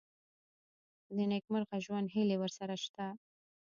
[1.15, 3.05] د نېکمرغه ژوند هیلې ورسره شته.